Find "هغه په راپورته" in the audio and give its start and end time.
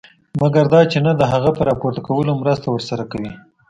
1.31-2.01